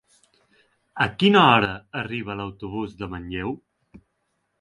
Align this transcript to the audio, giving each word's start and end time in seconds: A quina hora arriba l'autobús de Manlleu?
A 1.03 1.05
quina 1.23 1.43
hora 1.49 1.69
arriba 2.03 2.37
l'autobús 2.39 2.97
de 3.03 3.11
Manlleu? 3.13 3.53